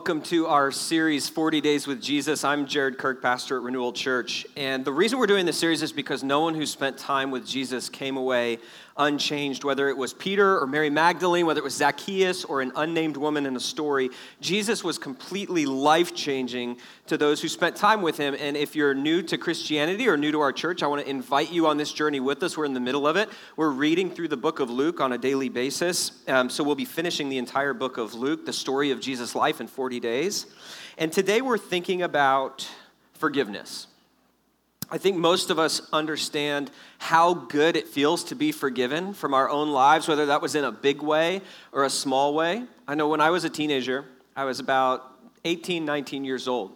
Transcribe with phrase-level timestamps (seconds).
[0.00, 2.42] Welcome to our series, 40 Days with Jesus.
[2.42, 4.46] I'm Jared Kirk, pastor at Renewal Church.
[4.56, 7.46] And the reason we're doing this series is because no one who spent time with
[7.46, 8.60] Jesus came away
[8.96, 13.16] unchanged, whether it was Peter or Mary Magdalene, whether it was Zacchaeus or an unnamed
[13.16, 14.10] woman in a story.
[14.40, 18.36] Jesus was completely life changing to those who spent time with him.
[18.38, 21.52] And if you're new to Christianity or new to our church, I want to invite
[21.52, 22.56] you on this journey with us.
[22.56, 23.28] We're in the middle of it.
[23.56, 26.12] We're reading through the book of Luke on a daily basis.
[26.28, 29.60] Um, so we'll be finishing the entire book of Luke, the story of Jesus' life
[29.60, 30.46] in 40 days.
[30.98, 32.68] And today we're thinking about
[33.14, 33.86] forgiveness.
[34.92, 39.48] I think most of us understand how good it feels to be forgiven from our
[39.48, 42.64] own lives, whether that was in a big way or a small way.
[42.88, 45.06] I know when I was a teenager, I was about
[45.44, 46.72] 18, 19 years old,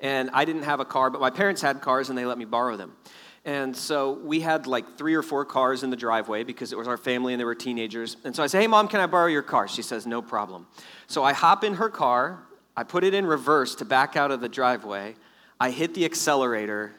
[0.00, 2.44] and I didn't have a car, but my parents had cars and they let me
[2.44, 2.92] borrow them.
[3.46, 6.88] And so we had like three or four cars in the driveway because it was
[6.88, 8.16] our family and they were teenagers.
[8.24, 9.68] And so I say, Hey, mom, can I borrow your car?
[9.68, 10.66] She says, No problem.
[11.06, 12.42] So I hop in her car,
[12.76, 15.14] I put it in reverse to back out of the driveway,
[15.60, 16.94] I hit the accelerator,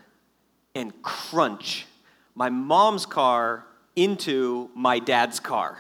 [0.76, 1.88] and crunch
[2.36, 5.80] my mom's car into my dad's car.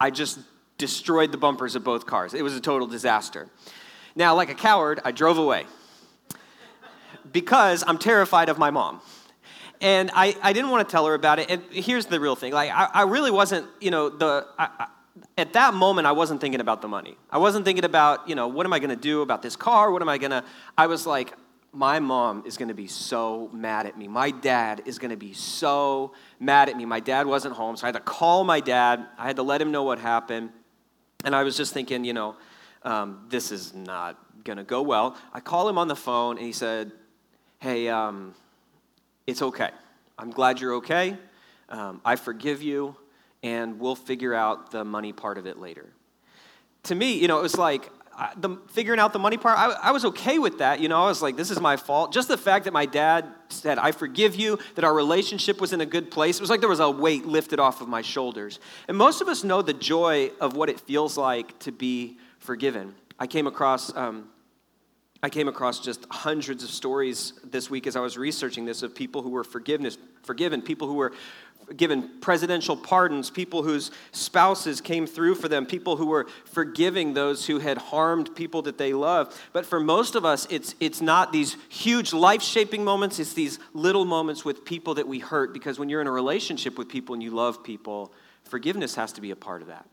[0.00, 0.40] I just
[0.78, 2.34] destroyed the bumpers of both cars.
[2.34, 3.48] It was a total disaster.
[4.14, 5.64] Now, like a coward, I drove away
[7.32, 9.00] because I'm terrified of my mom.
[9.80, 11.50] And I, I didn't want to tell her about it.
[11.50, 14.46] And here's the real thing like, I, I really wasn't, you know, the.
[14.58, 14.88] I,
[15.38, 17.16] at that moment, I wasn't thinking about the money.
[17.30, 19.90] I wasn't thinking about, you know, what am I going to do about this car?
[19.90, 20.44] What am I going to.
[20.76, 21.32] I was like,
[21.76, 24.08] my mom is going to be so mad at me.
[24.08, 26.86] My dad is going to be so mad at me.
[26.86, 29.04] My dad wasn't home, so I had to call my dad.
[29.18, 30.50] I had to let him know what happened.
[31.22, 32.36] And I was just thinking, you know,
[32.82, 35.18] um, this is not going to go well.
[35.34, 36.92] I call him on the phone, and he said,
[37.58, 38.34] Hey, um,
[39.26, 39.70] it's okay.
[40.18, 41.18] I'm glad you're okay.
[41.68, 42.96] Um, I forgive you,
[43.42, 45.92] and we'll figure out the money part of it later.
[46.84, 47.90] To me, you know, it was like,
[48.36, 50.80] the, figuring out the money part, I, I, was okay with that.
[50.80, 52.12] You know, I was like, this is my fault.
[52.12, 55.80] Just the fact that my dad said, I forgive you, that our relationship was in
[55.80, 58.58] a good place, it was like there was a weight lifted off of my shoulders.
[58.88, 62.94] And most of us know the joy of what it feels like to be forgiven.
[63.18, 63.94] I came across.
[63.96, 64.28] Um,
[65.22, 68.94] I came across just hundreds of stories this week as I was researching this of
[68.94, 71.12] people who were forgiveness, forgiven, people who were
[71.74, 77.46] given presidential pardons, people whose spouses came through for them, people who were forgiving those
[77.46, 79.36] who had harmed people that they love.
[79.52, 83.58] But for most of us, it's, it's not these huge life shaping moments, it's these
[83.74, 87.14] little moments with people that we hurt because when you're in a relationship with people
[87.14, 88.12] and you love people,
[88.44, 89.86] forgiveness has to be a part of that.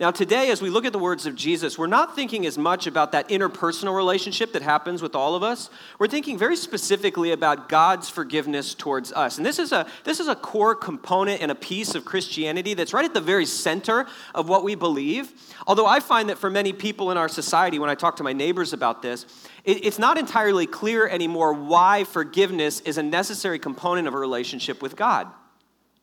[0.00, 2.86] Now, today, as we look at the words of Jesus, we're not thinking as much
[2.86, 5.68] about that interpersonal relationship that happens with all of us.
[5.98, 9.36] We're thinking very specifically about God's forgiveness towards us.
[9.36, 12.94] And this is a, this is a core component and a piece of Christianity that's
[12.94, 15.34] right at the very center of what we believe.
[15.66, 18.32] Although I find that for many people in our society, when I talk to my
[18.32, 19.26] neighbors about this,
[19.64, 24.80] it, it's not entirely clear anymore why forgiveness is a necessary component of a relationship
[24.80, 25.30] with God.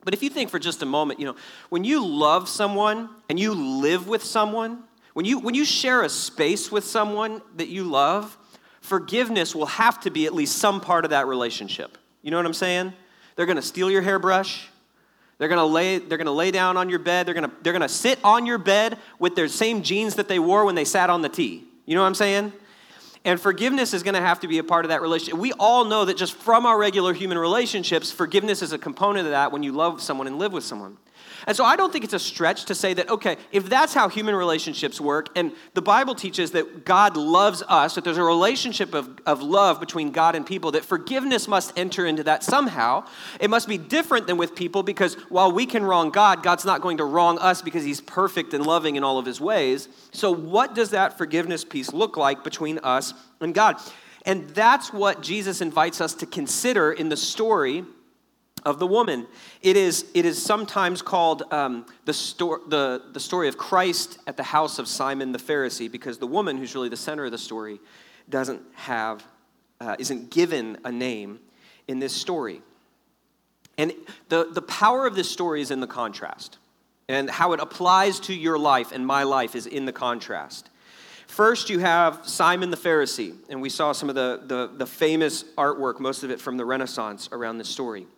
[0.04, 1.36] But if you think for just a moment, you know,
[1.68, 6.08] when you love someone and you live with someone, when you, when you share a
[6.08, 8.38] space with someone that you love,
[8.80, 11.98] forgiveness will have to be at least some part of that relationship.
[12.22, 12.92] You know what I'm saying?
[13.36, 14.68] They're to steal your hairbrush.
[15.38, 17.26] They're to lay they're to lay down on your bed.
[17.26, 20.64] They're to they're to sit on your bed with their same jeans that they wore
[20.64, 21.64] when they sat on the T.
[21.86, 22.52] You know what I'm saying?
[23.24, 25.38] And forgiveness is going to have to be a part of that relationship.
[25.38, 29.32] We all know that just from our regular human relationships, forgiveness is a component of
[29.32, 30.96] that when you love someone and live with someone.
[31.48, 34.10] And so I don't think it's a stretch to say that, okay, if that's how
[34.10, 38.92] human relationships work, and the Bible teaches that God loves us, that there's a relationship
[38.92, 43.06] of, of love between God and people, that forgiveness must enter into that somehow.
[43.40, 46.82] It must be different than with people because while we can wrong God, God's not
[46.82, 49.88] going to wrong us because he's perfect and loving in all of his ways.
[50.12, 53.76] So, what does that forgiveness piece look like between us and God?
[54.26, 57.86] And that's what Jesus invites us to consider in the story
[58.64, 59.26] of the woman.
[59.62, 64.36] It is, it is sometimes called um, the, sto- the, the story of Christ at
[64.36, 67.38] the house of Simon the Pharisee because the woman, who's really the center of the
[67.38, 67.80] story,
[68.28, 69.24] doesn't have,
[69.80, 71.40] uh, isn't given a name
[71.86, 72.62] in this story.
[73.78, 73.92] And
[74.28, 76.58] the, the power of this story is in the contrast.
[77.08, 80.68] And how it applies to your life and my life is in the contrast.
[81.38, 85.44] First, you have Simon the Pharisee, and we saw some of the, the, the famous
[85.56, 88.08] artwork, most of it from the Renaissance, around this story.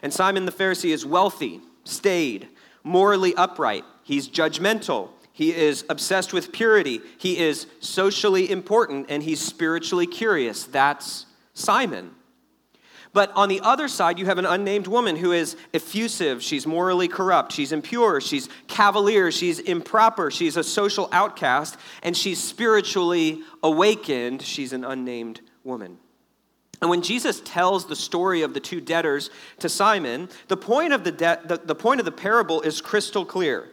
[0.00, 2.46] And Simon the Pharisee is wealthy, staid,
[2.84, 3.84] morally upright.
[4.04, 5.08] He's judgmental.
[5.32, 7.00] He is obsessed with purity.
[7.18, 10.62] He is socially important and he's spiritually curious.
[10.62, 12.12] That's Simon.
[13.12, 16.42] But on the other side, you have an unnamed woman who is effusive.
[16.42, 17.52] She's morally corrupt.
[17.52, 18.20] She's impure.
[18.20, 19.30] She's cavalier.
[19.30, 20.30] She's improper.
[20.30, 21.76] She's a social outcast.
[22.02, 24.42] And she's spiritually awakened.
[24.42, 25.98] She's an unnamed woman.
[26.80, 31.02] And when Jesus tells the story of the two debtors to Simon, the point of
[31.02, 33.68] the, de- the, the point of the parable is crystal clear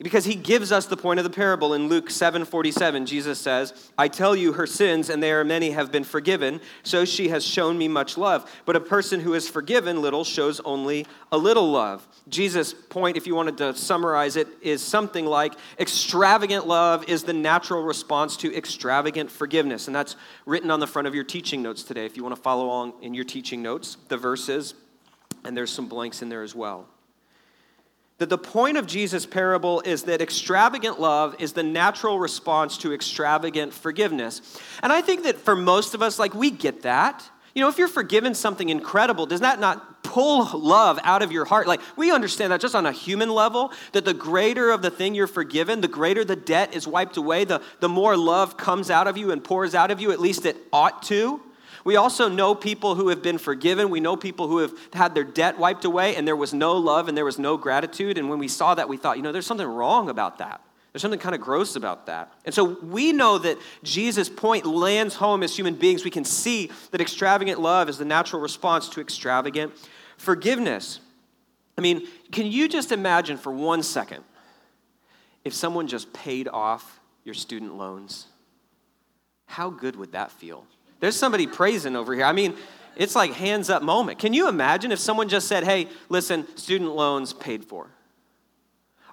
[0.00, 4.08] because he gives us the point of the parable in Luke 7:47 Jesus says I
[4.08, 7.78] tell you her sins and they are many have been forgiven so she has shown
[7.78, 8.50] me much love.
[8.64, 12.06] But a person who is forgiven little shows only a little love.
[12.28, 17.32] Jesus point if you wanted to summarize it is something like extravagant love is the
[17.32, 19.86] natural response to extravagant forgiveness.
[19.86, 20.16] And that's
[20.46, 22.06] written on the front of your teaching notes today.
[22.06, 24.74] If you want to follow along in your teaching notes the verses
[25.44, 26.88] and there's some blanks in there as well
[28.24, 32.94] that the point of Jesus' parable is that extravagant love is the natural response to
[32.94, 34.40] extravagant forgiveness.
[34.82, 37.22] And I think that for most of us, like, we get that.
[37.54, 41.44] You know, if you're forgiven something incredible, does that not pull love out of your
[41.44, 41.66] heart?
[41.66, 45.14] Like, we understand that just on a human level, that the greater of the thing
[45.14, 49.06] you're forgiven, the greater the debt is wiped away, the, the more love comes out
[49.06, 51.42] of you and pours out of you, at least it ought to.
[51.84, 53.90] We also know people who have been forgiven.
[53.90, 57.08] We know people who have had their debt wiped away and there was no love
[57.08, 58.16] and there was no gratitude.
[58.16, 60.62] And when we saw that, we thought, you know, there's something wrong about that.
[60.92, 62.32] There's something kind of gross about that.
[62.44, 66.04] And so we know that Jesus' point lands home as human beings.
[66.04, 69.72] We can see that extravagant love is the natural response to extravagant
[70.16, 71.00] forgiveness.
[71.76, 74.22] I mean, can you just imagine for one second
[75.44, 78.28] if someone just paid off your student loans?
[79.46, 80.64] How good would that feel?
[81.04, 82.24] There's somebody praising over here.
[82.24, 82.56] I mean,
[82.96, 84.18] it's like hands up moment.
[84.18, 87.90] Can you imagine if someone just said, hey, listen, student loans paid for?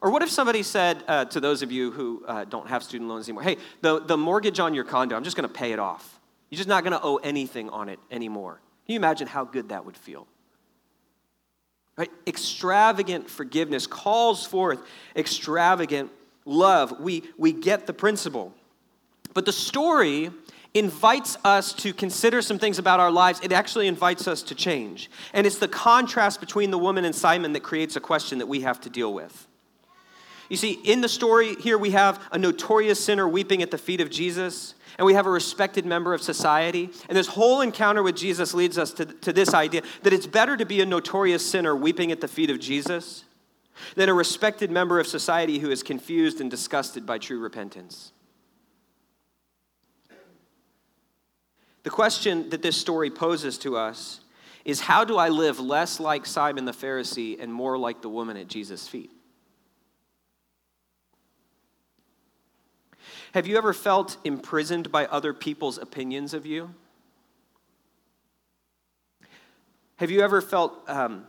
[0.02, 3.10] Or what if somebody said uh, to those of you who uh, don't have student
[3.10, 5.80] loans anymore, hey, the, the mortgage on your condo, I'm just going to pay it
[5.80, 6.18] off.
[6.50, 8.62] You're just not going to owe anything on it anymore.
[8.86, 10.28] Can you imagine how good that would feel?
[11.98, 12.10] Right?
[12.26, 14.80] Extravagant forgiveness calls forth
[15.14, 16.10] extravagant
[16.46, 17.02] love.
[17.02, 18.54] We, we get the principle.
[19.34, 20.32] But the story
[20.74, 23.40] invites us to consider some things about our lives.
[23.44, 25.12] It actually invites us to change.
[25.34, 28.62] And it's the contrast between the woman and Simon that creates a question that we
[28.62, 29.48] have to deal with.
[30.50, 34.02] You see, in the story here, we have a notorious sinner weeping at the feet
[34.02, 36.90] of Jesus, and we have a respected member of society.
[37.08, 40.58] And this whole encounter with Jesus leads us to, to this idea that it's better
[40.58, 43.24] to be a notorious sinner weeping at the feet of Jesus
[43.96, 48.12] than a respected member of society who is confused and disgusted by true repentance.
[51.84, 54.22] The question that this story poses to us
[54.66, 58.38] is how do I live less like Simon the Pharisee and more like the woman
[58.38, 59.12] at Jesus' feet?
[63.34, 66.74] Have you ever felt imprisoned by other people's opinions of you?
[69.96, 71.26] Have you ever felt um,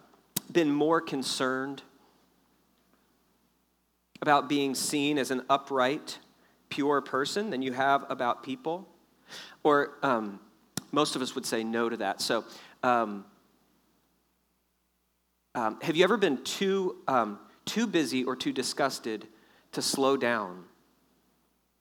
[0.50, 1.82] been more concerned
[4.20, 6.18] about being seen as an upright,
[6.70, 8.88] pure person than you have about people?
[9.62, 10.40] Or um,
[10.92, 12.20] most of us would say no to that.
[12.20, 12.44] So,
[12.82, 13.24] um,
[15.54, 19.26] um, have you ever been too, um, too busy or too disgusted
[19.72, 20.64] to slow down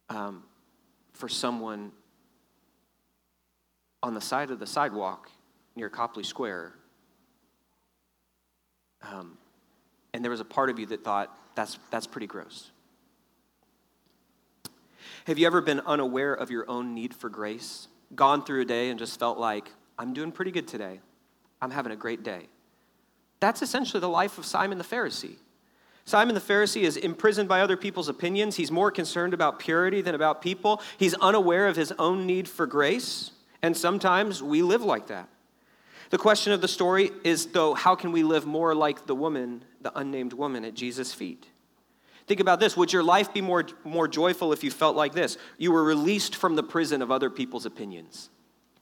[0.09, 0.43] um,
[1.13, 1.91] for someone
[4.01, 5.29] on the side of the sidewalk
[5.75, 6.73] near Copley Square?
[9.03, 9.37] Um,
[10.13, 12.71] and there was a part of you that thought, that's, that's pretty gross.
[15.25, 17.87] Have you ever been unaware of your own need for grace?
[18.15, 20.99] Gone through a day and just felt like, I'm doing pretty good today.
[21.61, 22.47] I'm having a great day.
[23.39, 25.35] That's essentially the life of Simon the Pharisee.
[26.05, 28.55] Simon the Pharisee is imprisoned by other people's opinions.
[28.55, 30.81] He's more concerned about purity than about people.
[30.97, 33.31] He's unaware of his own need for grace.
[33.61, 35.29] And sometimes we live like that.
[36.09, 39.63] The question of the story is, though, how can we live more like the woman,
[39.79, 41.47] the unnamed woman at Jesus' feet?
[42.27, 42.77] Think about this.
[42.77, 45.37] Would your life be more, more joyful if you felt like this?
[45.57, 48.29] You were released from the prison of other people's opinions.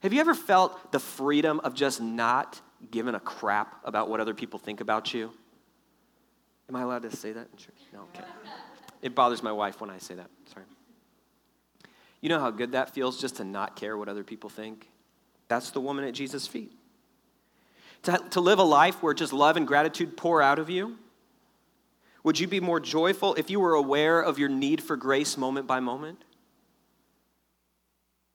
[0.01, 4.33] Have you ever felt the freedom of just not giving a crap about what other
[4.33, 5.31] people think about you?
[6.69, 7.47] Am I allowed to say that?
[7.93, 8.23] No, okay.
[9.01, 10.29] It bothers my wife when I say that.
[10.53, 10.65] Sorry.
[12.21, 14.87] You know how good that feels just to not care what other people think?
[15.47, 16.71] That's the woman at Jesus' feet.
[18.03, 20.97] To, to live a life where just love and gratitude pour out of you
[22.23, 25.67] would you be more joyful if you were aware of your need for grace moment
[25.67, 26.23] by moment?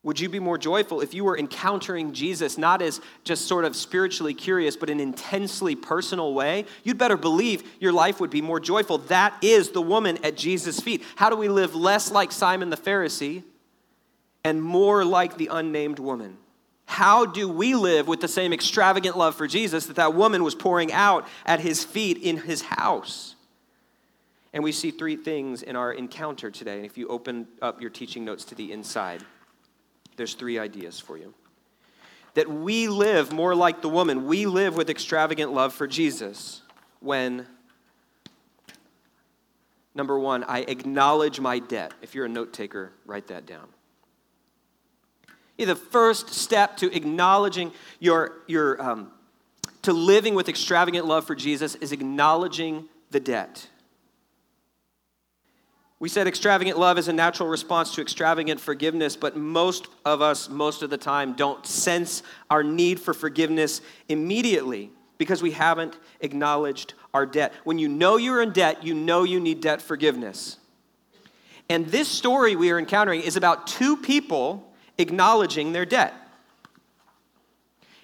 [0.04, 3.74] Would you be more joyful if you were encountering Jesus not as just sort of
[3.74, 6.66] spiritually curious, but in an intensely personal way?
[6.82, 8.98] You'd better believe your life would be more joyful.
[8.98, 11.02] That is the woman at Jesus' feet.
[11.16, 13.44] How do we live less like Simon the Pharisee
[14.44, 16.36] and more like the unnamed woman?
[16.84, 20.54] How do we live with the same extravagant love for Jesus that that woman was
[20.54, 23.33] pouring out at his feet in his house?
[24.54, 26.76] And we see three things in our encounter today.
[26.76, 29.20] And if you open up your teaching notes to the inside,
[30.16, 31.34] there's three ideas for you.
[32.34, 36.62] That we live more like the woman, we live with extravagant love for Jesus
[37.00, 37.46] when,
[39.92, 41.92] number one, I acknowledge my debt.
[42.00, 43.66] If you're a note taker, write that down.
[45.58, 49.10] The first step to acknowledging your, your um,
[49.82, 53.68] to living with extravagant love for Jesus is acknowledging the debt.
[56.04, 60.50] We said extravagant love is a natural response to extravagant forgiveness, but most of us,
[60.50, 63.80] most of the time, don't sense our need for forgiveness
[64.10, 67.54] immediately because we haven't acknowledged our debt.
[67.64, 70.58] When you know you're in debt, you know you need debt forgiveness.
[71.70, 76.12] And this story we are encountering is about two people acknowledging their debt.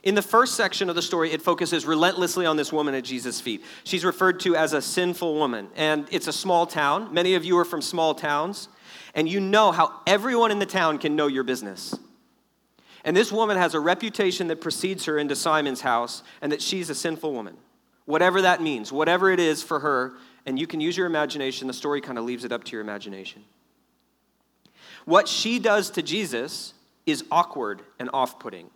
[0.02, 3.40] In the first section of the story, it focuses relentlessly on this woman at Jesus'
[3.40, 3.62] feet.
[3.84, 7.12] She's referred to as a sinful woman, and it's a small town.
[7.12, 8.68] Many of you are from small towns,
[9.14, 11.94] and you know how everyone in the town can know your business.
[13.04, 16.88] And this woman has a reputation that precedes her into Simon's house, and that she's
[16.88, 17.56] a sinful woman.
[18.06, 20.14] Whatever that means, whatever it is for her,
[20.46, 22.80] and you can use your imagination, the story kind of leaves it up to your
[22.80, 23.44] imagination.
[25.04, 26.72] What she does to Jesus
[27.04, 28.70] is awkward and off putting.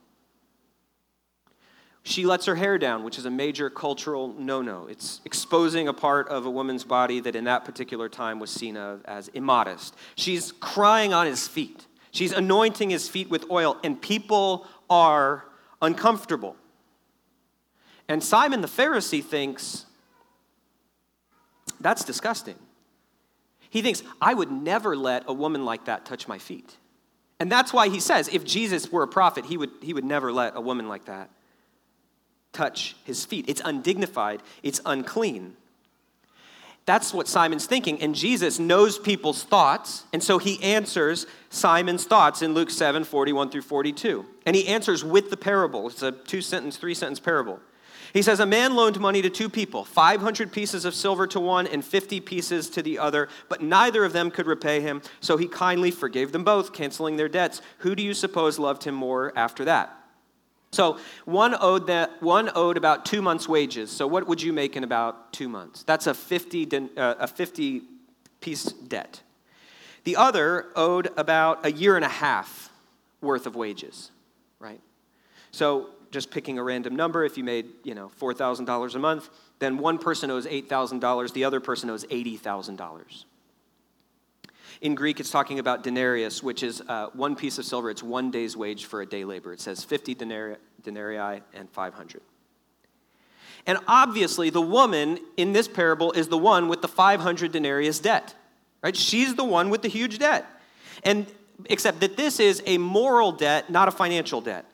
[2.07, 4.87] She lets her hair down, which is a major cultural no no.
[4.87, 8.77] It's exposing a part of a woman's body that in that particular time was seen
[8.77, 9.97] as immodest.
[10.15, 11.87] She's crying on his feet.
[12.11, 15.47] She's anointing his feet with oil, and people are
[15.81, 16.57] uncomfortable.
[18.07, 19.87] And Simon the Pharisee thinks,
[21.81, 22.57] that's disgusting.
[23.71, 26.77] He thinks, I would never let a woman like that touch my feet.
[27.41, 30.31] And that's why he says if Jesus were a prophet, he would, he would never
[30.33, 31.31] let a woman like that
[32.55, 33.45] touch his feet.
[33.49, 35.57] It's undignified, it's unclean.
[36.87, 38.01] That's what Simon's thinking.
[38.03, 40.05] And Jesus knows people's thoughts.
[40.13, 44.27] And so he answers Simon's thoughts in Luke 7 41 through 42.
[44.45, 45.89] And he answers with the parable.
[45.89, 47.59] It's a two sentence, three sentence parable.
[48.13, 51.67] He says, A man loaned money to two people, 500 pieces of silver to one
[51.67, 55.03] and 50 pieces to the other, but neither of them could repay him.
[55.21, 57.61] So he kindly forgave them both, canceling their debts.
[57.79, 60.04] Who do you suppose loved him more after that?
[60.75, 63.91] So one owed that one owed about two months' wages.
[63.91, 65.85] So what would you make in about two months?
[65.85, 67.83] That's a 50, uh, a 50
[68.41, 69.23] piece debt.
[70.03, 72.71] The other owed about a year and a half
[73.21, 74.11] worth of wages,
[74.59, 74.81] right?
[75.53, 79.79] So just picking a random number, if you made, you know, $4,000 a month, then
[79.79, 83.25] one person owes $8,000, the other person owes $80,000.
[84.85, 87.89] In Greek, it's talking about denarius, which is uh, one piece of silver.
[87.89, 89.55] It's one day's wage for a day labor.
[89.55, 92.21] It says 50 denarii, denarii and 500.
[93.67, 98.35] And obviously, the woman in this parable is the one with the 500 denarius debt,
[98.83, 98.95] right?
[98.95, 100.45] She's the one with the huge debt.
[101.03, 101.27] And
[101.65, 104.67] except that this is a moral debt, not a financial debt.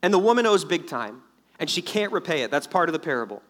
[0.00, 1.20] And the woman owes big time,
[1.58, 2.50] and she can't repay it.
[2.50, 3.42] That's part of the parable.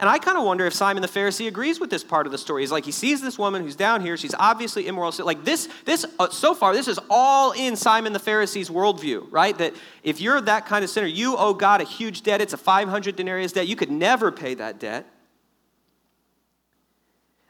[0.00, 2.38] And I kind of wonder if Simon the Pharisee agrees with this part of the
[2.38, 2.62] story.
[2.62, 4.16] He's like, he sees this woman who's down here.
[4.16, 5.10] She's obviously immoral.
[5.10, 9.26] So like this, this uh, so far, this is all in Simon the Pharisee's worldview,
[9.30, 9.58] right?
[9.58, 9.74] That
[10.04, 12.40] if you're that kind of sinner, you owe God a huge debt.
[12.40, 13.66] It's a 500 denarius debt.
[13.66, 15.04] You could never pay that debt.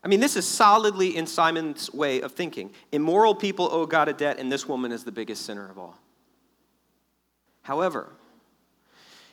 [0.02, 2.70] I mean, this is solidly in Simon's way of thinking.
[2.92, 5.98] Immoral people owe God a debt, and this woman is the biggest sinner of all.
[7.62, 8.12] However,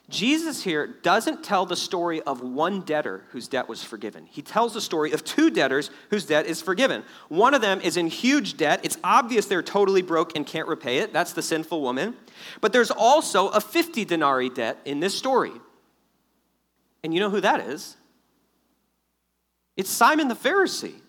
[0.08, 4.28] Jesus here doesn't tell the story of one debtor whose debt was forgiven.
[4.30, 7.04] He tells the story of two debtors whose debt is forgiven.
[7.28, 8.82] One of them is in huge debt.
[8.84, 11.12] It's obvious they're totally broke and can't repay it.
[11.12, 12.16] That's the sinful woman.
[12.62, 15.54] But there's also a 50 denarii debt in this story.
[17.04, 17.98] And you know who that is?
[19.76, 21.02] It's Simon the Pharisee.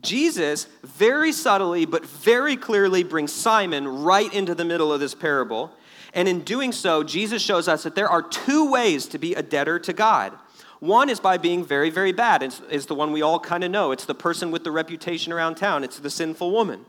[0.00, 5.72] Jesus very subtly but very clearly brings Simon right into the middle of this parable.
[6.14, 9.42] And in doing so, Jesus shows us that there are two ways to be a
[9.42, 10.32] debtor to God.
[10.80, 12.42] One is by being very, very bad.
[12.42, 13.90] It's, it's the one we all kind of know.
[13.90, 16.84] It's the person with the reputation around town, it's the sinful woman.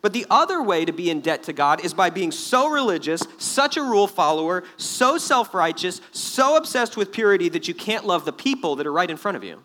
[0.00, 3.22] But the other way to be in debt to God is by being so religious,
[3.38, 8.24] such a rule follower, so self righteous, so obsessed with purity that you can't love
[8.24, 9.62] the people that are right in front of you.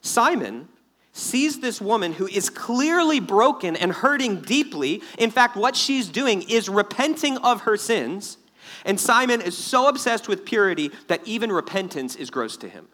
[0.00, 0.68] Simon
[1.16, 5.02] sees this woman who is clearly broken and hurting deeply.
[5.18, 8.36] In fact, what she's doing is repenting of her sins.
[8.84, 12.88] And Simon is so obsessed with purity that even repentance is gross to him.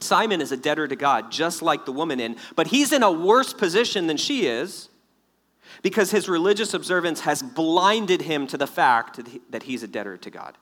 [0.00, 3.10] Simon is a debtor to God, just like the woman in, but he's in a
[3.10, 4.90] worse position than she is
[5.82, 9.20] because his religious observance has blinded him to the fact
[9.50, 10.56] that he's a debtor to God.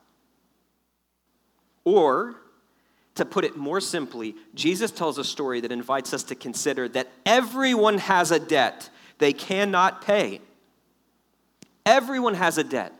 [1.85, 2.37] Or,
[3.17, 7.09] to put it more simply, Jesus tells a story that invites us to consider that
[7.25, 10.41] everyone has a debt they cannot pay.
[11.85, 12.93] Everyone has a debt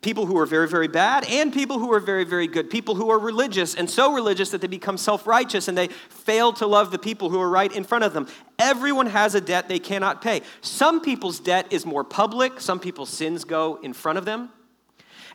[0.00, 2.70] people who are very, very bad and people who are very, very good.
[2.70, 6.52] People who are religious and so religious that they become self righteous and they fail
[6.54, 8.26] to love the people who are right in front of them.
[8.58, 10.40] Everyone has a debt they cannot pay.
[10.62, 14.50] Some people's debt is more public, some people's sins go in front of them,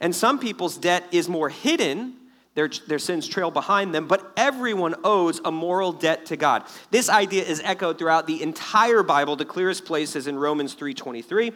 [0.02, 2.16] and some people's debt is more hidden.
[2.58, 6.64] Their, their sins trail behind them, but everyone owes a moral debt to God.
[6.92, 9.38] This idea is echoed throughout the entire Bible.
[9.38, 11.54] The clearest place is in Romans 3:23,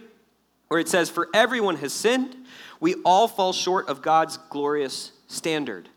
[0.67, 2.37] where it says, "For everyone has sinned
[2.81, 5.87] we all fall short of God's glorious standard.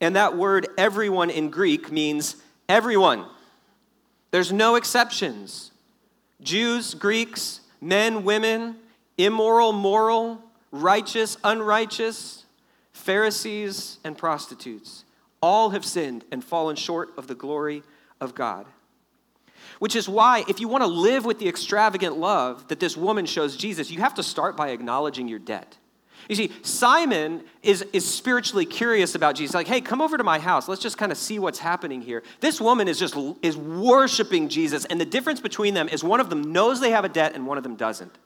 [0.00, 2.36] And that word everyone in Greek means
[2.68, 3.24] everyone.
[4.30, 5.72] There's no exceptions.
[6.42, 8.76] Jews, Greeks, men, women,
[9.16, 12.43] immoral, moral, righteous, unrighteous,
[12.94, 15.04] Pharisees, and prostitutes.
[15.42, 17.82] All have sinned and fallen short of the glory
[18.20, 18.66] of God.
[19.78, 23.26] Which is why, if you want to live with the extravagant love that this woman
[23.26, 25.76] shows Jesus, you have to start by acknowledging your debt.
[26.28, 29.54] You see, Simon is, is spiritually curious about Jesus.
[29.54, 30.68] Like, hey, come over to my house.
[30.68, 32.22] Let's just kind of see what's happening here.
[32.40, 36.30] This woman is just is worshiping Jesus, and the difference between them is one of
[36.30, 38.16] them knows they have a debt and one of them doesn't.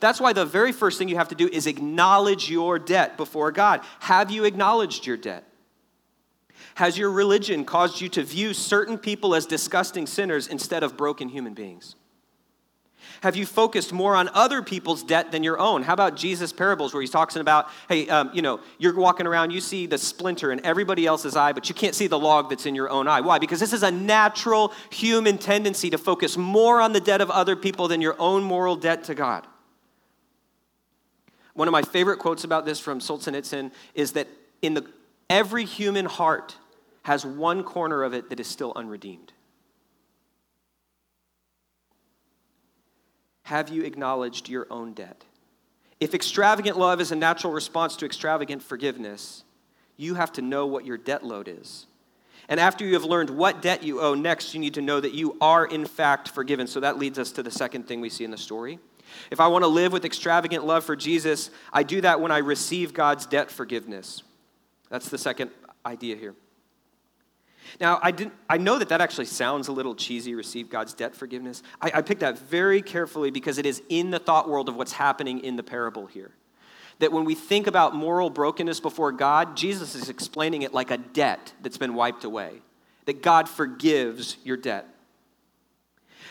[0.00, 3.52] That's why the very first thing you have to do is acknowledge your debt before
[3.52, 3.80] God.
[4.00, 5.44] Have you acknowledged your debt?
[6.76, 11.28] Has your religion caused you to view certain people as disgusting sinners instead of broken
[11.28, 11.96] human beings?
[13.22, 15.82] Have you focused more on other people's debt than your own?
[15.82, 19.52] How about Jesus' parables where he's talking about, hey, um, you know, you're walking around,
[19.52, 22.66] you see the splinter in everybody else's eye, but you can't see the log that's
[22.66, 23.20] in your own eye.
[23.20, 23.38] Why?
[23.38, 27.56] Because this is a natural human tendency to focus more on the debt of other
[27.56, 29.46] people than your own moral debt to God.
[31.56, 34.28] One of my favorite quotes about this from Solzhenitsyn is that
[34.60, 34.86] in the
[35.30, 36.54] every human heart
[37.02, 39.32] has one corner of it that is still unredeemed.
[43.44, 45.24] Have you acknowledged your own debt?
[45.98, 49.42] If extravagant love is a natural response to extravagant forgiveness,
[49.96, 51.86] you have to know what your debt load is.
[52.50, 55.14] And after you have learned what debt you owe, next you need to know that
[55.14, 56.66] you are in fact forgiven.
[56.66, 58.78] So that leads us to the second thing we see in the story.
[59.30, 62.38] If I want to live with extravagant love for Jesus, I do that when I
[62.38, 64.22] receive God's debt forgiveness.
[64.90, 65.50] That's the second
[65.84, 66.34] idea here.
[67.80, 71.14] Now, I, didn't, I know that that actually sounds a little cheesy, receive God's debt
[71.14, 71.62] forgiveness.
[71.80, 74.92] I, I picked that very carefully because it is in the thought world of what's
[74.92, 76.30] happening in the parable here.
[76.98, 80.96] That when we think about moral brokenness before God, Jesus is explaining it like a
[80.96, 82.62] debt that's been wiped away,
[83.04, 84.86] that God forgives your debt.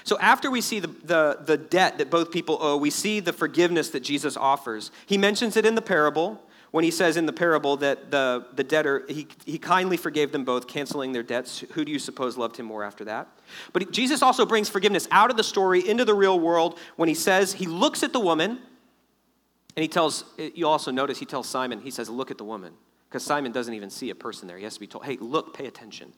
[0.06, 3.34] So, after we see the, the, the debt that both people owe, we see the
[3.34, 4.92] forgiveness that Jesus offers.
[5.08, 8.64] He mentions it in the parable when he says in the parable that the, the
[8.64, 11.64] debtor, he, he kindly forgave them both, canceling their debts.
[11.72, 13.30] Who do you suppose loved him more after that?
[13.74, 17.16] But Jesus also brings forgiveness out of the story into the real world when he
[17.16, 18.60] says, he looks at the woman,
[19.76, 22.74] and he tells, you also notice he tells Simon, he says, look at the woman.
[23.10, 24.58] Because Simon doesn't even see a person there.
[24.58, 26.14] He has to be told, hey, look, pay attention.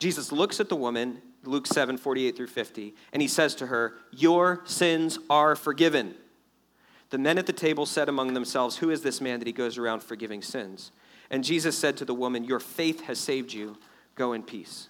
[0.00, 3.94] Jesus looks at the woman, Luke 7, 48 through 50, and he says to her,
[4.10, 6.14] Your sins are forgiven.
[7.10, 9.78] The men at the table said among themselves, Who is this man that he goes
[9.78, 10.92] around forgiving sins?
[11.30, 13.78] And Jesus said to the woman, Your faith has saved you.
[14.14, 14.88] Go in peace.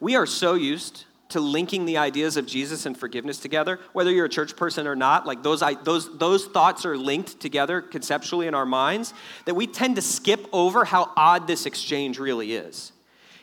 [0.00, 4.26] We are so used to linking the ideas of Jesus and forgiveness together, whether you're
[4.26, 8.54] a church person or not, like those, those, those thoughts are linked together conceptually in
[8.54, 9.12] our minds,
[9.44, 12.92] that we tend to skip over how odd this exchange really is.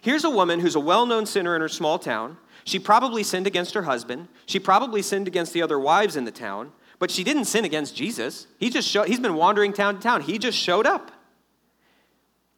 [0.02, 2.38] Here's a woman who's a well known sinner in her small town.
[2.64, 4.28] She probably sinned against her husband.
[4.46, 6.72] She probably sinned against the other wives in the town.
[7.00, 8.46] But she didn't sin against Jesus.
[8.60, 10.22] He just he's been wandering town to town.
[10.22, 11.12] He just showed up.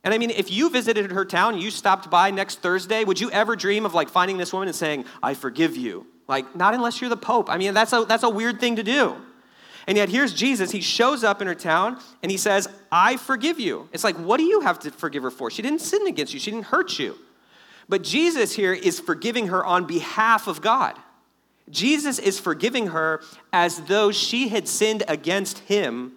[0.04, 3.32] And I mean, if you visited her town, you stopped by next Thursday, would you
[3.32, 6.06] ever dream of like finding this woman and saying, I forgive you?
[6.28, 7.50] Like, not unless you're the Pope.
[7.50, 9.16] I mean, that's a, that's a weird thing to do.
[9.88, 10.72] And yet, here's Jesus.
[10.72, 13.90] He shows up in her town and he says, I forgive you.
[13.92, 15.50] It's like, what do you have to forgive her for?
[15.50, 17.18] She didn't sin against you, she didn't hurt you.
[17.90, 20.98] But Jesus here is forgiving her on behalf of God.
[21.70, 26.14] Jesus is forgiving her as though she had sinned against him.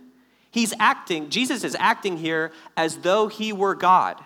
[0.51, 4.23] He's acting, Jesus is acting here as though he were God.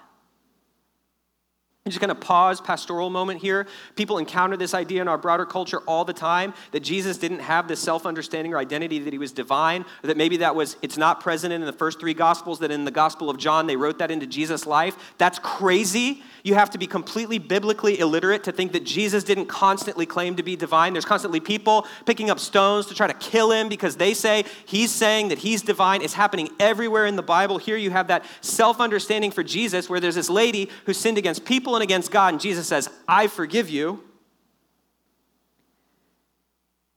[1.86, 3.66] I'm just going to pause pastoral moment here.
[3.96, 7.68] People encounter this idea in our broader culture all the time that Jesus didn't have
[7.68, 10.98] this self understanding or identity that he was divine, or that maybe that was, it's
[10.98, 13.98] not present in the first three gospels, that in the Gospel of John they wrote
[13.98, 15.14] that into Jesus' life.
[15.16, 16.22] That's crazy.
[16.42, 20.42] You have to be completely biblically illiterate to think that Jesus didn't constantly claim to
[20.42, 20.92] be divine.
[20.92, 24.90] There's constantly people picking up stones to try to kill him because they say he's
[24.90, 26.02] saying that he's divine.
[26.02, 27.56] It's happening everywhere in the Bible.
[27.56, 31.46] Here you have that self understanding for Jesus where there's this lady who sinned against
[31.46, 34.02] people people and against God, and Jesus says, I forgive you.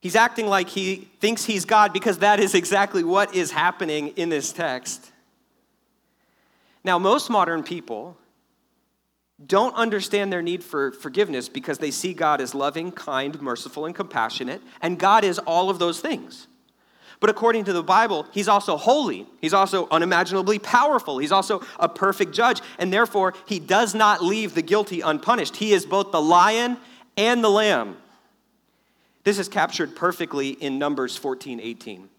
[0.01, 4.29] He's acting like he thinks he's God because that is exactly what is happening in
[4.29, 5.11] this text.
[6.83, 8.17] Now, most modern people
[9.45, 13.93] don't understand their need for forgiveness because they see God as loving, kind, merciful, and
[13.93, 16.47] compassionate, and God is all of those things.
[17.23, 19.25] But according to the Bible, he's also holy.
[19.39, 21.19] He's also unimaginably powerful.
[21.19, 22.59] He's also a perfect judge.
[22.77, 25.55] And therefore, he does not leave the guilty unpunished.
[25.55, 26.75] He is both the lion
[27.15, 27.95] and the lamb.
[29.23, 32.09] This is captured perfectly in Numbers 14 18.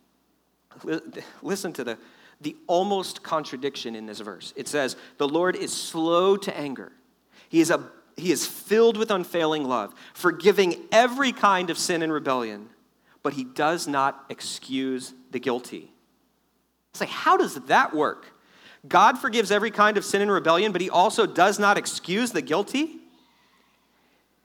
[1.43, 1.99] Listen to the,
[2.41, 4.55] the almost contradiction in this verse.
[4.57, 6.93] It says, The Lord is slow to anger.
[7.51, 12.11] He is, a, he is filled with unfailing love, forgiving every kind of sin and
[12.11, 12.71] rebellion
[13.25, 15.91] but he does not excuse the guilty.
[16.93, 18.27] It's like, how does that work?
[18.87, 22.43] God forgives every kind of sin and rebellion, but he also does not excuse the
[22.43, 23.01] guilty?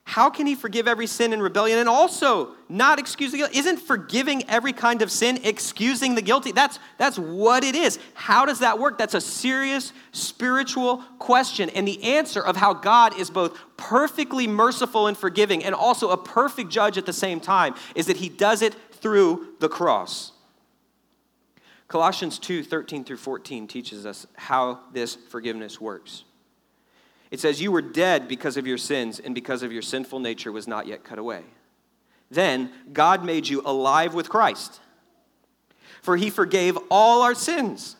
[0.09, 3.59] How can he forgive every sin and rebellion and also not excuse the guilty?
[3.59, 6.51] Isn't forgiving every kind of sin excusing the guilty?
[6.51, 7.99] That's, that's what it is.
[8.15, 8.97] How does that work?
[8.97, 11.69] That's a serious spiritual question.
[11.69, 16.17] And the answer of how God is both perfectly merciful and forgiving and also a
[16.17, 20.31] perfect judge at the same time is that he does it through the cross.
[21.87, 26.23] Colossians 2 13 through 14 teaches us how this forgiveness works.
[27.31, 30.51] It says, You were dead because of your sins and because of your sinful nature
[30.51, 31.43] was not yet cut away.
[32.31, 34.79] Then God made you alive with Christ,
[36.01, 37.95] for he forgave all our sins.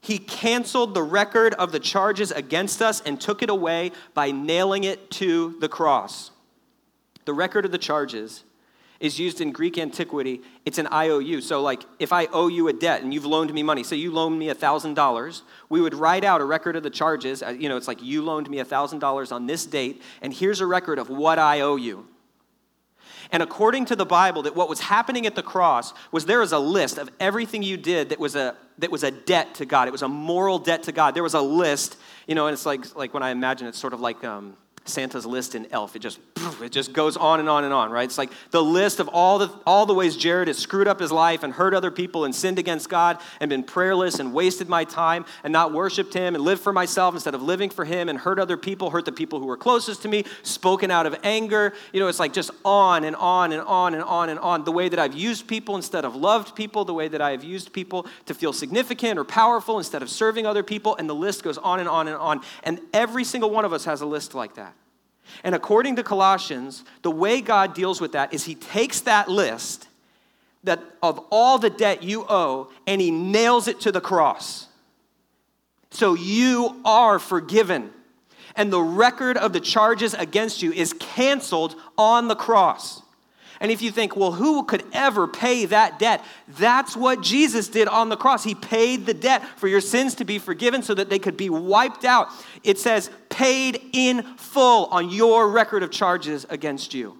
[0.00, 4.84] He canceled the record of the charges against us and took it away by nailing
[4.84, 6.30] it to the cross.
[7.24, 8.44] The record of the charges
[9.00, 10.42] is used in Greek antiquity.
[10.64, 11.40] It's an IOU.
[11.40, 14.12] So, like, if I owe you a debt and you've loaned me money, say you
[14.12, 17.42] loaned me $1,000, we would write out a record of the charges.
[17.42, 20.66] Uh, you know, it's like you loaned me $1,000 on this date, and here's a
[20.66, 22.06] record of what I owe you.
[23.32, 26.52] And according to the Bible, that what was happening at the cross was there was
[26.52, 29.88] a list of everything you did that was a that was a debt to God.
[29.88, 31.14] It was a moral debt to God.
[31.14, 33.94] There was a list, you know, and it's like like when I imagine it's sort
[33.94, 34.56] of like um,
[34.88, 35.96] Santa's list in Elf.
[35.96, 36.18] It just
[36.62, 38.04] it just goes on and on and on, right?
[38.04, 41.12] It's like the list of all the all the ways Jared has screwed up his
[41.12, 44.84] life and hurt other people and sinned against God and been prayerless and wasted my
[44.84, 48.18] time and not worshiped him and lived for myself instead of living for him and
[48.18, 51.72] hurt other people, hurt the people who were closest to me, spoken out of anger.
[51.92, 54.64] You know, it's like just on and on and on and on and on.
[54.64, 57.44] The way that I've used people instead of loved people, the way that I have
[57.44, 61.42] used people to feel significant or powerful instead of serving other people, and the list
[61.42, 62.40] goes on and on and on.
[62.62, 64.75] And every single one of us has a list like that.
[65.44, 69.88] And according to Colossians, the way God deals with that is he takes that list
[70.64, 74.66] that of all the debt you owe and he nails it to the cross.
[75.90, 77.90] So you are forgiven.
[78.56, 83.02] And the record of the charges against you is canceled on the cross.
[83.60, 86.24] And if you think, well, who could ever pay that debt?
[86.48, 88.44] That's what Jesus did on the cross.
[88.44, 91.50] He paid the debt for your sins to be forgiven so that they could be
[91.50, 92.28] wiped out.
[92.62, 97.18] It says, paid in full on your record of charges against you.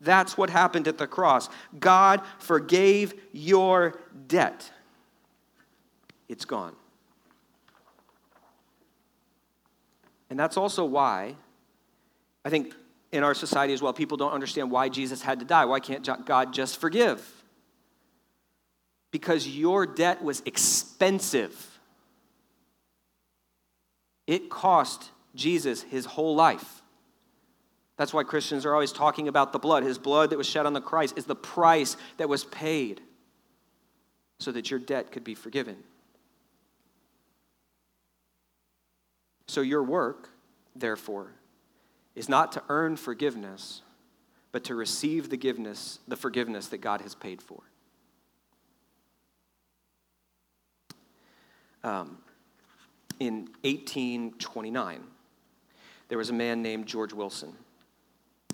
[0.00, 1.48] That's what happened at the cross.
[1.78, 4.70] God forgave your debt,
[6.28, 6.74] it's gone.
[10.30, 11.36] And that's also why
[12.44, 12.74] I think
[13.14, 15.64] in our society as well, people don't understand why Jesus had to die.
[15.66, 17.24] Why can't God just forgive?
[19.12, 21.78] Because your debt was expensive.
[24.26, 26.82] It cost Jesus his whole life.
[27.96, 29.84] That's why Christians are always talking about the blood.
[29.84, 33.00] His blood that was shed on the Christ is the price that was paid
[34.40, 35.76] so that your debt could be forgiven.
[39.46, 40.30] So your work,
[40.74, 41.30] therefore,
[42.14, 43.82] is not to earn forgiveness,
[44.52, 47.60] but to receive the forgiveness, the forgiveness that God has paid for.
[51.82, 52.18] Um,
[53.20, 55.02] in 1829,
[56.08, 57.52] there was a man named George Wilson,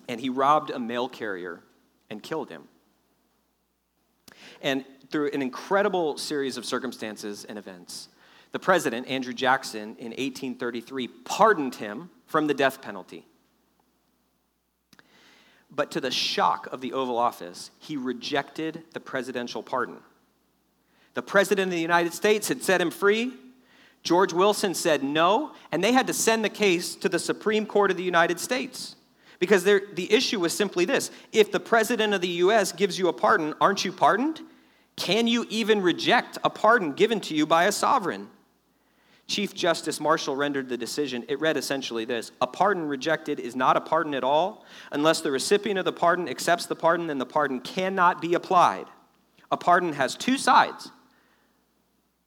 [0.09, 1.61] and he robbed a mail carrier
[2.09, 2.65] and killed him.
[4.63, 8.09] And through an incredible series of circumstances and events,
[8.53, 13.27] the president, Andrew Jackson, in 1833, pardoned him from the death penalty.
[15.71, 19.99] But to the shock of the Oval Office, he rejected the presidential pardon.
[21.15, 23.33] The president of the United States had set him free.
[24.03, 27.91] George Wilson said no, and they had to send the case to the Supreme Court
[27.91, 28.97] of the United States.
[29.39, 33.13] Because the issue was simply this if the president of the US gives you a
[33.13, 34.41] pardon, aren't you pardoned?
[34.97, 38.29] Can you even reject a pardon given to you by a sovereign?
[39.31, 41.25] Chief Justice Marshall rendered the decision.
[41.29, 44.67] It read essentially this A pardon rejected is not a pardon at all.
[44.91, 48.87] Unless the recipient of the pardon accepts the pardon, then the pardon cannot be applied.
[49.53, 50.91] A pardon has two sides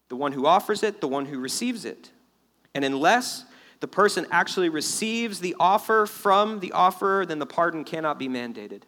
[0.07, 2.11] the one who offers it, the one who receives it.
[2.73, 3.43] And unless
[3.81, 8.83] the person actually receives the offer from the offerer, then the pardon cannot be mandated.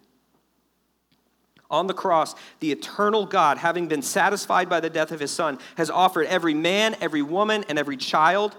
[1.69, 5.59] On the cross, the eternal God, having been satisfied by the death of his son,
[5.77, 8.55] has offered every man, every woman, and every child,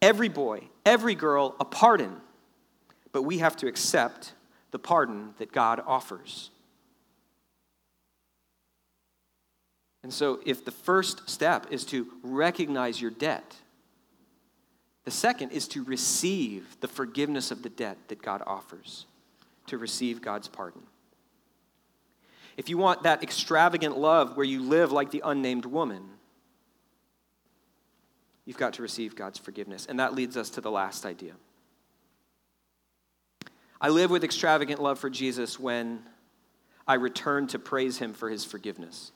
[0.00, 2.16] every boy, every girl a pardon.
[3.12, 4.32] But we have to accept
[4.70, 6.50] the pardon that God offers.
[10.02, 13.56] And so, if the first step is to recognize your debt,
[15.04, 19.06] the second is to receive the forgiveness of the debt that God offers,
[19.66, 20.82] to receive God's pardon.
[22.60, 26.02] If you want that extravagant love where you live like the unnamed woman,
[28.44, 29.86] you've got to receive God's forgiveness.
[29.86, 31.32] And that leads us to the last idea.
[33.80, 36.02] I live with extravagant love for Jesus when
[36.86, 39.10] I return to praise him for his forgiveness.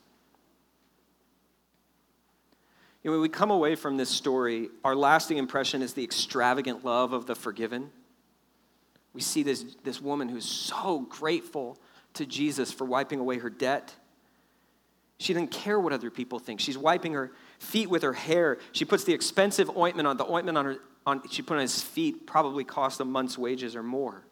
[3.02, 6.82] You know, when we come away from this story, our lasting impression is the extravagant
[6.82, 7.90] love of the forgiven.
[9.12, 11.78] We see this, this woman who's so grateful
[12.14, 13.94] to Jesus for wiping away her debt.
[15.18, 16.60] She didn't care what other people think.
[16.60, 18.58] She's wiping her feet with her hair.
[18.72, 20.16] She puts the expensive ointment on.
[20.16, 23.76] The ointment on her on, she put on his feet probably cost a month's wages
[23.76, 24.24] or more.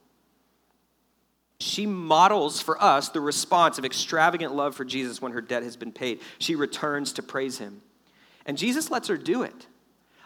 [1.61, 5.77] She models for us the response of extravagant love for Jesus when her debt has
[5.77, 6.21] been paid.
[6.39, 7.83] She returns to praise him.
[8.47, 9.67] And Jesus lets her do it.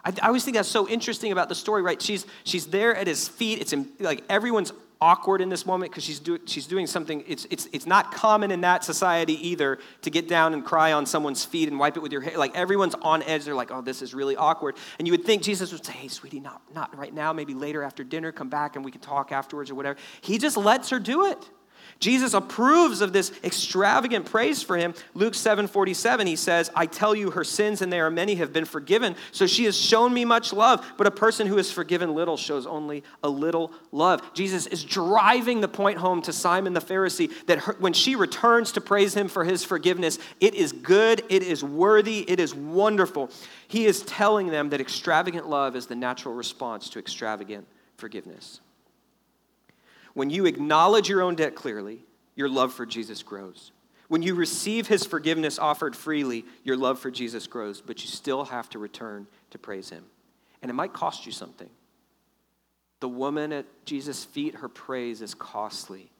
[0.02, 2.00] I, I always think that's so interesting about the story, right?
[2.00, 3.60] She's, she's there at his feet.
[3.60, 7.46] It's in, like everyone's awkward in this moment because she's, do, she's doing something, it's,
[7.50, 11.44] it's, it's not common in that society either to get down and cry on someone's
[11.44, 12.38] feet and wipe it with your hair.
[12.38, 13.44] Like everyone's on edge.
[13.44, 14.76] They're like, oh, this is really awkward.
[14.98, 17.82] And you would think Jesus would say, hey, sweetie, not, not right now, maybe later
[17.82, 19.98] after dinner, come back and we can talk afterwards or whatever.
[20.20, 21.50] He just lets her do it.
[21.98, 24.94] Jesus approves of this extravagant praise for him.
[25.14, 28.52] Luke 7 47, he says, I tell you, her sins, and they are many, have
[28.52, 29.16] been forgiven.
[29.32, 30.86] So she has shown me much love.
[30.98, 34.34] But a person who is forgiven little shows only a little love.
[34.34, 38.72] Jesus is driving the point home to Simon the Pharisee that her, when she returns
[38.72, 43.30] to praise him for his forgiveness, it is good, it is worthy, it is wonderful.
[43.68, 48.60] He is telling them that extravagant love is the natural response to extravagant forgiveness.
[50.16, 52.02] When you acknowledge your own debt clearly,
[52.36, 53.70] your love for Jesus grows.
[54.08, 58.46] When you receive his forgiveness offered freely, your love for Jesus grows, but you still
[58.46, 60.06] have to return to praise him.
[60.62, 61.68] And it might cost you something.
[63.00, 66.10] The woman at Jesus' feet, her praise is costly.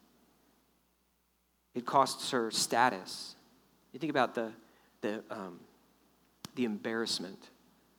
[1.74, 3.34] It costs her status.
[3.94, 4.52] You think about the,
[5.00, 5.58] the, um,
[6.54, 7.48] the embarrassment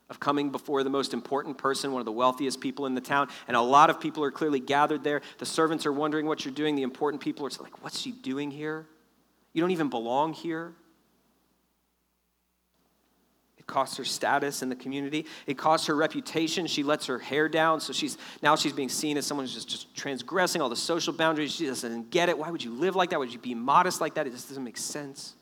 [0.09, 3.27] of coming before the most important person, one of the wealthiest people in the town,
[3.47, 5.21] and a lot of people are clearly gathered there.
[5.37, 6.75] The servants are wondering what you're doing.
[6.75, 8.85] The important people are like, What's she doing here?
[9.53, 10.73] You don't even belong here.
[13.57, 15.25] It costs her status in the community.
[15.45, 16.67] It costs her reputation.
[16.67, 19.67] She lets her hair down, so she's now she's being seen as someone who's just,
[19.67, 21.53] just transgressing all the social boundaries.
[21.53, 22.37] She doesn't get it.
[22.37, 23.19] Why would you live like that?
[23.19, 24.25] Would you be modest like that?
[24.25, 25.33] It just doesn't make sense.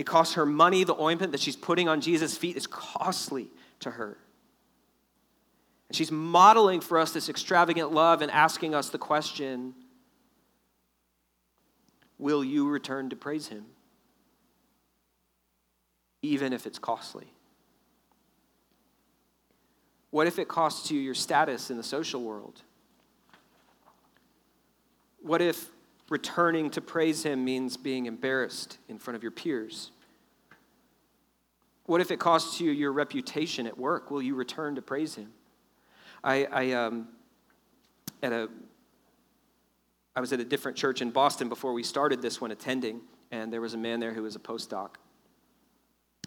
[0.00, 0.82] It costs her money.
[0.82, 4.16] The ointment that she's putting on Jesus' feet is costly to her.
[5.88, 9.74] And she's modeling for us this extravagant love and asking us the question
[12.16, 13.66] Will you return to praise him?
[16.22, 17.34] Even if it's costly.
[20.10, 22.62] What if it costs you your status in the social world?
[25.20, 25.68] What if
[26.10, 29.92] returning to praise Him means being embarrassed in front of your peers?
[31.86, 34.10] What if it costs you your reputation at work?
[34.10, 35.32] Will you return to praise Him?
[36.22, 37.08] I, I um,
[38.22, 38.48] at a,
[40.14, 43.52] I was at a different church in Boston before we started this one attending, and
[43.52, 44.90] there was a man there who was a postdoc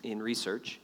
[0.01, 0.79] in research,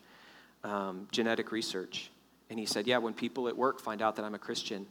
[0.63, 2.11] um, genetic research.
[2.49, 4.85] And he said, Yeah, when people at work find out that I'm a Christian,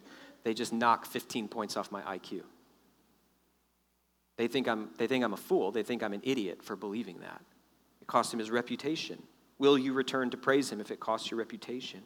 [0.44, 2.42] they just knock 15 points off my IQ.
[4.38, 5.70] They think I'm, they think I'm a fool.
[5.72, 7.42] They think I'm an idiot for believing that.
[8.00, 9.22] It cost him his reputation.
[9.58, 12.02] Will you return to praise Him if it costs your reputation?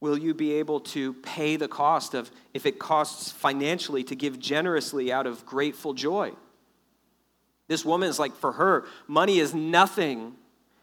[0.00, 4.38] Will you be able to pay the cost of, if it costs financially, to give
[4.38, 6.32] generously out of grateful joy?
[7.68, 10.34] This woman is like, for her, money is nothing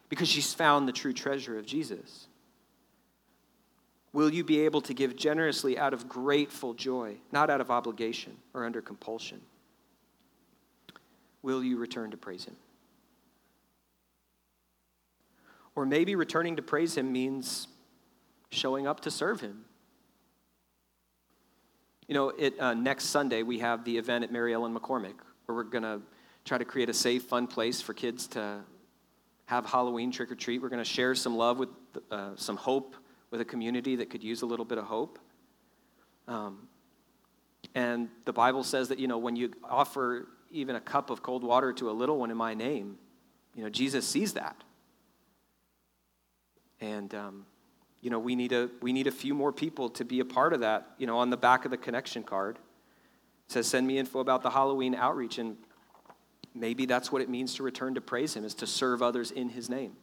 [0.09, 2.27] because she's found the true treasure of Jesus.
[4.13, 8.35] Will you be able to give generously out of grateful joy, not out of obligation
[8.53, 9.41] or under compulsion?
[11.41, 12.55] Will you return to praise Him?
[15.75, 17.67] Or maybe returning to praise Him means
[18.49, 19.63] showing up to serve Him.
[22.07, 25.55] You know, it, uh, next Sunday we have the event at Mary Ellen McCormick where
[25.55, 26.01] we're going to
[26.43, 28.59] try to create a safe, fun place for kids to
[29.45, 30.61] have Halloween trick or treat.
[30.61, 31.69] We're going to share some love with
[32.09, 32.95] uh, some hope
[33.31, 35.17] with a community that could use a little bit of hope.
[36.27, 36.67] Um,
[37.73, 41.43] and the Bible says that, you know, when you offer even a cup of cold
[41.43, 42.97] water to a little one in my name,
[43.55, 44.63] you know, Jesus sees that.
[46.79, 47.45] And um,
[48.01, 50.53] you know, we need, a, we need a few more people to be a part
[50.53, 50.87] of that.
[50.97, 54.41] You know, on the back of the connection card, it says, send me info about
[54.41, 55.37] the Halloween outreach.
[55.37, 55.55] And
[56.55, 59.49] maybe that's what it means to return to praise Him, is to serve others in
[59.49, 59.93] His name.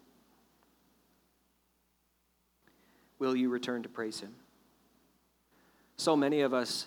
[3.18, 4.34] Will you return to praise Him?
[5.96, 6.86] So many of us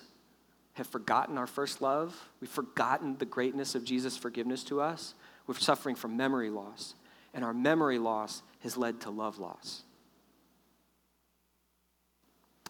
[0.74, 2.30] have forgotten our first love.
[2.40, 5.14] We've forgotten the greatness of Jesus' forgiveness to us.
[5.48, 6.96] We're suffering from memory loss.
[7.34, 9.84] And our memory loss has led to love loss.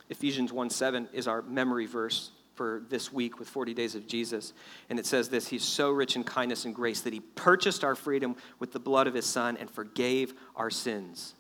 [0.10, 4.54] Ephesians 1 7 is our memory verse for this week with 40 Days of Jesus.
[4.89, 7.95] And it says this He's so rich in kindness and grace that He purchased our
[7.95, 11.34] freedom with the blood of His Son and forgave our sins.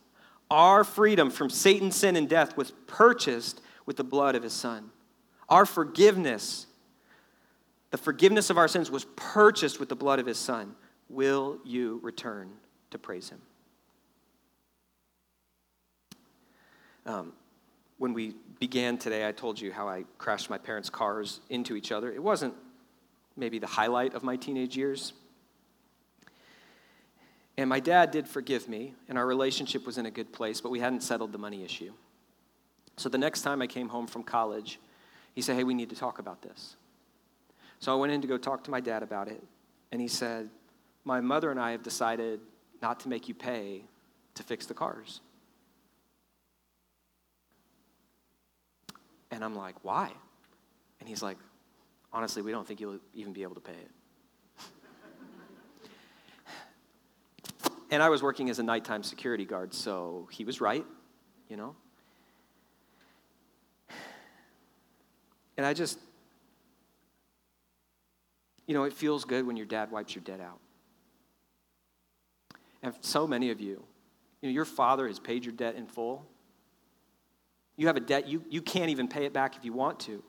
[0.51, 4.89] Our freedom from Satan's sin and death was purchased with the blood of His Son.
[5.47, 6.67] Our forgiveness,
[7.89, 10.75] the forgiveness of our sins, was purchased with the blood of His Son.
[11.07, 12.51] Will you return
[12.89, 13.41] to praise Him?
[17.05, 17.31] Um,
[17.97, 21.93] when we began today, I told you how I crashed my parents' cars into each
[21.93, 22.11] other.
[22.11, 22.55] It wasn't
[23.37, 25.13] maybe the highlight of my teenage years.
[27.61, 30.71] And my dad did forgive me, and our relationship was in a good place, but
[30.71, 31.93] we hadn't settled the money issue.
[32.97, 34.79] So the next time I came home from college,
[35.35, 36.75] he said, Hey, we need to talk about this.
[37.79, 39.43] So I went in to go talk to my dad about it,
[39.91, 40.49] and he said,
[41.05, 42.39] My mother and I have decided
[42.81, 43.83] not to make you pay
[44.33, 45.21] to fix the cars.
[49.29, 50.11] And I'm like, why?
[50.99, 51.37] And he's like,
[52.11, 53.91] honestly, we don't think you'll even be able to pay it.
[57.91, 60.85] And I was working as a nighttime security guard, so he was right,
[61.49, 61.75] you know?
[65.57, 65.99] And I just,
[68.65, 70.59] you know, it feels good when your dad wipes your debt out.
[72.81, 73.83] And so many of you,
[74.41, 76.25] you know, your father has paid your debt in full.
[77.75, 80.23] You have a debt, you, you can't even pay it back if you want to.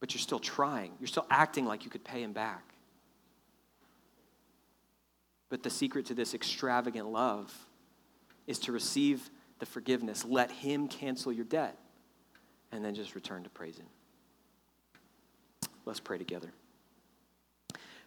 [0.00, 0.92] But you're still trying.
[0.98, 2.73] You're still acting like you could pay him back.
[5.48, 7.52] But the secret to this extravagant love
[8.46, 11.78] is to receive the forgiveness, let him cancel your debt,
[12.72, 13.86] and then just return to praise him.
[15.86, 16.52] Let's pray together.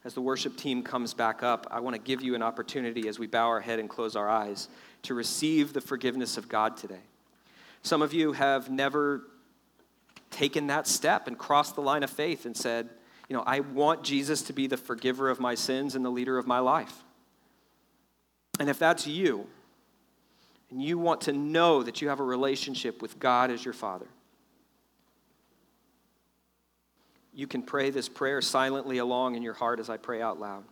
[0.04, 3.20] As the worship team comes back up, I want to give you an opportunity as
[3.20, 4.70] we bow our head and close our eyes
[5.04, 7.02] to receive the forgiveness of God today.
[7.82, 9.24] Some of you have never
[10.32, 12.90] taken that step and crossed the line of faith and said,
[13.30, 16.38] you know, I want Jesus to be the forgiver of my sins and the leader
[16.38, 17.04] of my life.
[18.60, 19.48] And if that's you,
[20.70, 24.08] and you want to know that you have a relationship with God as your Father,
[27.34, 30.64] you can pray this prayer silently along in your heart as I pray out loud.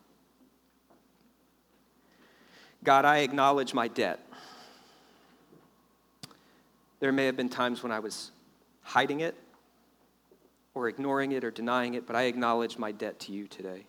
[2.84, 4.20] God, I acknowledge my debt.
[7.00, 8.32] There may have been times when I was
[8.82, 9.36] hiding it
[10.74, 13.86] or ignoring it or denying it, but I acknowledge my debt to you today.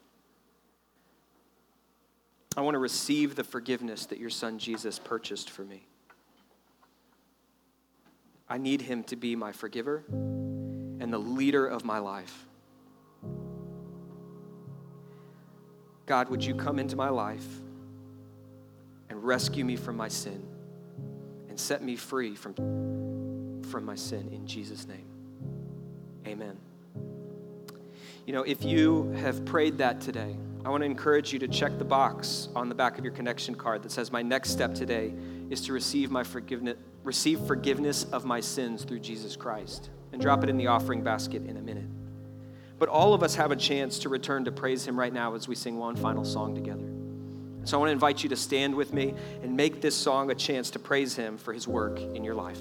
[2.56, 5.86] I want to receive the forgiveness that your son Jesus purchased for me.
[8.48, 12.46] I need him to be my forgiver and the leader of my life.
[16.06, 17.46] God, would you come into my life
[19.10, 20.46] and rescue me from my sin
[21.48, 22.54] and set me free from
[23.66, 25.06] from my sin in Jesus' name.
[26.26, 26.56] Amen.
[28.26, 30.36] You know, if you have prayed that today,
[30.66, 33.54] I want to encourage you to check the box on the back of your connection
[33.54, 35.14] card that says, My next step today
[35.48, 39.90] is to receive my forgiveness, receive forgiveness of my sins through Jesus Christ.
[40.10, 41.86] And drop it in the offering basket in a minute.
[42.80, 45.46] But all of us have a chance to return to praise Him right now as
[45.46, 46.88] we sing one final song together.
[47.62, 49.14] So I want to invite you to stand with me
[49.44, 52.60] and make this song a chance to praise Him for His work in your life.